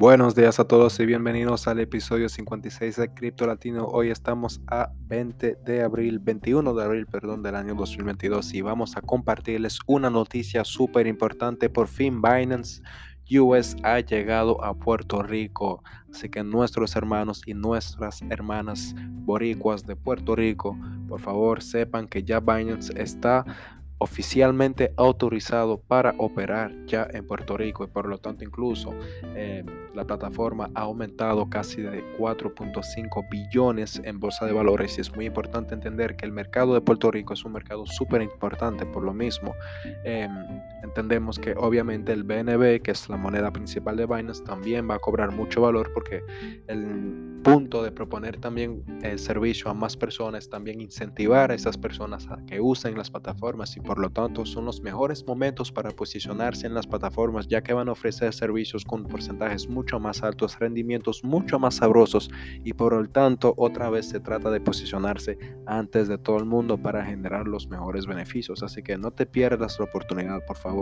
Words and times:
Buenos 0.00 0.34
días 0.34 0.58
a 0.58 0.64
todos 0.64 0.98
y 0.98 1.04
bienvenidos 1.04 1.68
al 1.68 1.78
episodio 1.78 2.30
56 2.30 2.96
de 2.96 3.12
Cripto 3.12 3.46
Latino. 3.46 3.84
Hoy 3.84 4.08
estamos 4.08 4.62
a 4.66 4.90
20 4.98 5.56
de 5.62 5.82
abril, 5.82 6.20
21 6.20 6.72
de 6.72 6.82
abril, 6.82 7.04
perdón, 7.04 7.42
del 7.42 7.54
año 7.54 7.74
2022 7.74 8.54
y 8.54 8.62
vamos 8.62 8.96
a 8.96 9.02
compartirles 9.02 9.78
una 9.86 10.08
noticia 10.08 10.64
súper 10.64 11.06
importante. 11.06 11.68
Por 11.68 11.86
fin 11.86 12.22
Binance 12.22 12.80
US 13.38 13.76
ha 13.82 14.00
llegado 14.00 14.64
a 14.64 14.72
Puerto 14.72 15.22
Rico. 15.22 15.84
Así 16.10 16.30
que 16.30 16.42
nuestros 16.42 16.96
hermanos 16.96 17.42
y 17.44 17.52
nuestras 17.52 18.22
hermanas 18.30 18.94
boricuas 18.96 19.84
de 19.84 19.96
Puerto 19.96 20.34
Rico, 20.34 20.78
por 21.08 21.20
favor 21.20 21.62
sepan 21.62 22.08
que 22.08 22.22
ya 22.24 22.40
Binance 22.40 22.90
está 22.96 23.44
oficialmente 24.00 24.92
autorizado 24.96 25.78
para 25.78 26.14
operar 26.16 26.72
ya 26.86 27.06
en 27.12 27.26
Puerto 27.26 27.56
Rico 27.56 27.84
y 27.84 27.86
por 27.86 28.06
lo 28.06 28.16
tanto 28.16 28.44
incluso 28.44 28.94
eh, 29.36 29.62
la 29.94 30.04
plataforma 30.04 30.70
ha 30.74 30.82
aumentado 30.82 31.50
casi 31.50 31.82
de 31.82 32.02
4.5 32.16 33.28
billones 33.30 34.00
en 34.02 34.18
bolsa 34.18 34.46
de 34.46 34.52
valores. 34.52 34.96
Y 34.96 35.02
es 35.02 35.14
muy 35.14 35.26
importante 35.26 35.74
entender 35.74 36.16
que 36.16 36.24
el 36.24 36.32
mercado 36.32 36.72
de 36.72 36.80
Puerto 36.80 37.10
Rico 37.10 37.34
es 37.34 37.44
un 37.44 37.52
mercado 37.52 37.86
súper 37.86 38.22
importante 38.22 38.86
por 38.86 39.02
lo 39.02 39.12
mismo 39.12 39.54
em, 40.04 40.59
entendemos 40.90 41.38
que 41.38 41.54
obviamente 41.56 42.12
el 42.12 42.24
BNB 42.24 42.82
que 42.82 42.90
es 42.90 43.08
la 43.08 43.16
moneda 43.16 43.52
principal 43.52 43.96
de 43.96 44.06
Binance 44.06 44.42
también 44.42 44.90
va 44.90 44.96
a 44.96 44.98
cobrar 44.98 45.30
mucho 45.30 45.60
valor 45.60 45.92
porque 45.94 46.24
el 46.66 47.40
punto 47.44 47.82
de 47.82 47.92
proponer 47.92 48.38
también 48.38 48.82
el 49.02 49.18
servicio 49.18 49.70
a 49.70 49.74
más 49.74 49.96
personas 49.96 50.50
también 50.50 50.80
incentivar 50.80 51.52
a 51.52 51.54
esas 51.54 51.78
personas 51.78 52.28
a 52.28 52.44
que 52.44 52.60
usen 52.60 52.98
las 52.98 53.10
plataformas 53.10 53.76
y 53.76 53.80
por 53.80 53.98
lo 53.98 54.10
tanto 54.10 54.44
son 54.44 54.64
los 54.64 54.80
mejores 54.82 55.24
momentos 55.26 55.70
para 55.70 55.90
posicionarse 55.90 56.66
en 56.66 56.74
las 56.74 56.86
plataformas 56.86 57.46
ya 57.46 57.62
que 57.62 57.72
van 57.72 57.88
a 57.88 57.92
ofrecer 57.92 58.34
servicios 58.34 58.84
con 58.84 59.04
porcentajes 59.04 59.68
mucho 59.68 60.00
más 60.00 60.22
altos, 60.22 60.58
rendimientos 60.58 61.22
mucho 61.22 61.58
más 61.58 61.76
sabrosos 61.76 62.30
y 62.64 62.72
por 62.72 62.92
lo 62.94 63.08
tanto 63.08 63.54
otra 63.56 63.90
vez 63.90 64.08
se 64.08 64.18
trata 64.18 64.50
de 64.50 64.60
posicionarse 64.60 65.38
antes 65.66 66.08
de 66.08 66.18
todo 66.18 66.38
el 66.38 66.46
mundo 66.46 66.76
para 66.76 67.04
generar 67.04 67.46
los 67.46 67.68
mejores 67.68 68.06
beneficios. 68.06 68.62
Así 68.62 68.82
que 68.82 68.98
no 68.98 69.10
te 69.10 69.26
pierdas 69.26 69.78
la 69.78 69.84
oportunidad, 69.84 70.44
por 70.46 70.56
favor, 70.56 70.79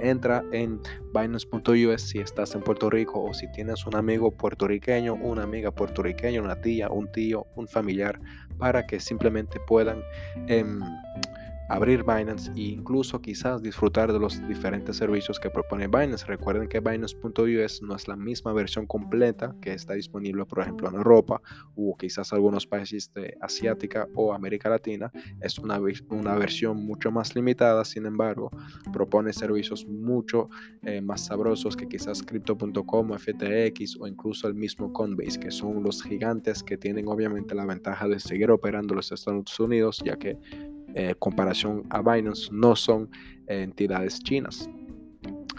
entra 0.00 0.44
en 0.52 0.80
Binance.us 1.14 2.02
si 2.02 2.18
estás 2.18 2.54
en 2.54 2.62
Puerto 2.62 2.90
Rico 2.90 3.22
o 3.22 3.34
si 3.34 3.50
tienes 3.52 3.86
un 3.86 3.96
amigo 3.96 4.30
puertorriqueño, 4.30 5.14
una 5.14 5.42
amiga 5.42 5.70
puertorriqueña, 5.70 6.42
una 6.42 6.60
tía, 6.60 6.88
un 6.90 7.10
tío, 7.10 7.46
un 7.56 7.68
familiar, 7.68 8.20
para 8.58 8.86
que 8.86 9.00
simplemente 9.00 9.58
puedan... 9.66 10.02
Em, 10.46 10.80
abrir 11.68 12.02
Binance 12.02 12.50
e 12.56 12.62
incluso 12.62 13.20
quizás 13.20 13.62
disfrutar 13.62 14.12
de 14.12 14.18
los 14.18 14.46
diferentes 14.48 14.96
servicios 14.96 15.38
que 15.38 15.50
propone 15.50 15.86
Binance. 15.86 16.26
Recuerden 16.26 16.68
que 16.68 16.80
Binance.us 16.80 17.82
no 17.82 17.94
es 17.94 18.08
la 18.08 18.16
misma 18.16 18.52
versión 18.52 18.86
completa 18.86 19.54
que 19.60 19.74
está 19.74 19.94
disponible, 19.94 20.44
por 20.46 20.60
ejemplo, 20.60 20.88
en 20.88 20.96
Europa 20.96 21.40
o 21.76 21.96
quizás 21.96 22.32
algunos 22.32 22.66
países 22.66 23.12
de 23.12 23.36
Asiática 23.40 24.08
o 24.14 24.32
América 24.32 24.70
Latina. 24.70 25.12
Es 25.40 25.58
una, 25.58 25.78
una 26.10 26.34
versión 26.36 26.84
mucho 26.84 27.10
más 27.10 27.34
limitada, 27.34 27.84
sin 27.84 28.06
embargo, 28.06 28.50
propone 28.92 29.32
servicios 29.32 29.86
mucho 29.86 30.48
eh, 30.82 31.00
más 31.00 31.26
sabrosos 31.26 31.76
que 31.76 31.86
quizás 31.86 32.22
Crypto.com, 32.22 33.10
FTX 33.18 33.96
o 34.00 34.06
incluso 34.06 34.48
el 34.48 34.54
mismo 34.54 34.92
Coinbase, 34.92 35.38
que 35.38 35.50
son 35.50 35.82
los 35.82 36.02
gigantes 36.02 36.62
que 36.62 36.76
tienen 36.78 37.08
obviamente 37.08 37.54
la 37.54 37.66
ventaja 37.66 38.08
de 38.08 38.18
seguir 38.18 38.50
operando 38.50 38.94
los 38.94 39.12
Estados 39.12 39.58
Unidos, 39.60 40.00
ya 40.04 40.16
que 40.16 40.38
eh, 40.98 41.14
comparación 41.18 41.84
a 41.90 42.02
Binance, 42.02 42.50
no 42.52 42.76
son 42.76 43.10
entidades 43.46 44.22
chinas. 44.22 44.68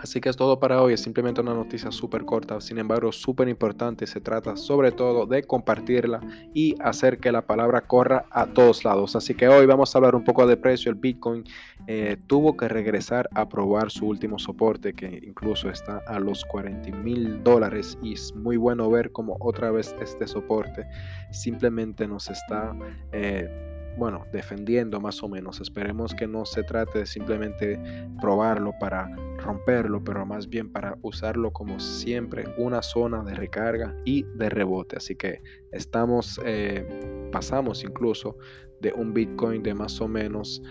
Así 0.01 0.21
que 0.21 0.29
es 0.29 0.37
todo 0.37 0.59
para 0.59 0.81
hoy, 0.81 0.93
es 0.93 1.01
simplemente 1.01 1.41
una 1.41 1.53
noticia 1.53 1.91
súper 1.91 2.23
corta, 2.23 2.61
sin 2.61 2.77
embargo 2.77 3.11
súper 3.11 3.49
importante, 3.49 4.07
se 4.07 4.21
trata 4.21 4.55
sobre 4.55 4.93
todo 4.93 5.25
de 5.25 5.43
compartirla 5.43 6.21
y 6.53 6.75
hacer 6.81 7.17
que 7.17 7.33
la 7.33 7.45
palabra 7.45 7.81
corra 7.81 8.25
a 8.31 8.45
todos 8.45 8.85
lados. 8.85 9.17
Así 9.17 9.35
que 9.35 9.49
hoy 9.49 9.65
vamos 9.65 9.93
a 9.93 9.97
hablar 9.97 10.15
un 10.15 10.23
poco 10.23 10.47
de 10.47 10.55
precio, 10.55 10.89
el 10.89 10.95
Bitcoin 10.95 11.43
eh, 11.87 12.15
tuvo 12.27 12.55
que 12.55 12.69
regresar 12.69 13.29
a 13.35 13.49
probar 13.49 13.91
su 13.91 14.07
último 14.07 14.39
soporte 14.39 14.93
que 14.93 15.21
incluso 15.21 15.69
está 15.69 16.01
a 16.07 16.17
los 16.19 16.45
40 16.45 16.91
mil 16.97 17.43
dólares 17.43 17.97
y 18.01 18.13
es 18.13 18.33
muy 18.33 18.55
bueno 18.55 18.89
ver 18.89 19.11
cómo 19.11 19.35
otra 19.41 19.69
vez 19.71 19.93
este 20.01 20.27
soporte 20.27 20.85
simplemente 21.31 22.07
nos 22.07 22.29
está... 22.29 22.73
Eh, 23.11 23.68
bueno, 23.99 24.25
defendiendo 24.31 24.99
más 24.99 25.21
o 25.21 25.29
menos. 25.29 25.59
Esperemos 25.61 26.15
que 26.15 26.25
no 26.25 26.45
se 26.45 26.63
trate 26.63 26.99
de 26.99 27.05
simplemente 27.05 27.79
probarlo 28.21 28.73
para 28.79 29.07
romperlo, 29.37 30.03
pero 30.03 30.25
más 30.25 30.47
bien 30.47 30.71
para 30.71 30.97
usarlo 31.01 31.51
como 31.51 31.79
siempre 31.79 32.45
una 32.57 32.81
zona 32.81 33.23
de 33.23 33.35
recarga 33.35 33.95
y 34.05 34.23
de 34.35 34.49
rebote. 34.49 34.97
Así 34.97 35.15
que 35.15 35.41
estamos, 35.71 36.39
eh, 36.45 37.29
pasamos 37.31 37.83
incluso 37.83 38.37
de 38.81 38.93
un 38.93 39.13
Bitcoin 39.13 39.61
de 39.61 39.73
más 39.73 39.99
o 39.99 40.07
menos 40.07 40.61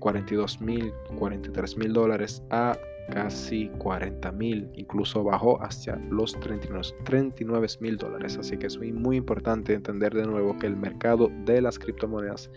42 0.00 0.58
eh, 0.60 0.64
mil, 0.64 0.92
43 1.16 1.76
mil 1.76 1.92
dólares 1.92 2.42
a 2.50 2.76
casi 3.10 3.68
40 3.78 4.32
mil, 4.32 4.68
incluso 4.74 5.22
bajó 5.24 5.62
hacia 5.62 5.96
los 6.10 6.38
39 6.40 7.66
mil 7.80 7.96
dólares. 7.96 8.38
Así 8.38 8.56
que 8.56 8.66
es 8.66 8.78
muy, 8.78 8.92
muy 8.92 9.16
importante 9.16 9.74
entender 9.74 10.14
de 10.14 10.26
nuevo 10.26 10.56
que 10.56 10.66
el 10.66 10.76
mercado 10.76 11.30
de 11.44 11.60
las 11.60 11.78
criptomonedas 11.78 12.50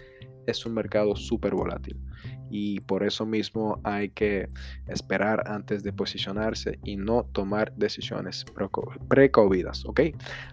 es 0.48 0.66
un 0.66 0.74
mercado 0.74 1.16
súper 1.16 1.56
volátil 1.56 2.00
y 2.50 2.80
por 2.82 3.04
eso 3.04 3.26
mismo 3.26 3.80
hay 3.84 4.10
que 4.10 4.50
esperar 4.88 5.44
antes 5.48 5.84
de 5.84 5.92
posicionarse 5.92 6.80
y 6.84 6.96
no 6.96 7.24
tomar 7.32 7.74
decisiones 7.76 8.46
precavidas, 9.10 9.86
¿ok? 9.86 10.02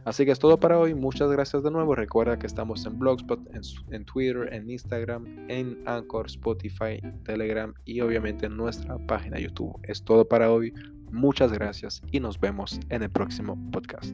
Así 0.04 0.24
que 0.24 0.32
es 0.32 0.38
todo 0.38 0.58
para 0.58 0.78
hoy, 0.78 0.94
muchas 0.94 1.30
gracias 1.30 1.62
de 1.62 1.70
nuevo, 1.70 1.94
recuerda 1.94 2.38
que 2.38 2.46
estamos 2.46 2.84
en 2.86 2.98
Blogspot, 2.98 3.40
en, 3.90 4.04
Twitter, 4.04 4.48
en 4.52 4.70
Instagram, 4.70 5.46
en 5.48 5.78
Anchor, 5.86 6.26
Spotify, 6.26 7.00
Telegram 7.24 7.74
y 7.84 8.00
obviamente 8.00 8.46
en 8.46 8.56
nuestra 8.56 8.98
página 9.06 9.38
YouTube. 9.38 9.78
Es 9.84 10.02
todo 10.02 10.26
para 10.26 10.50
hoy, 10.50 10.72
muchas 11.10 11.52
gracias 11.52 12.02
y 12.10 12.20
nos 12.20 12.40
vemos 12.40 12.80
en 12.88 13.02
el 13.02 13.10
próximo 13.10 13.58
podcast. 13.70 14.12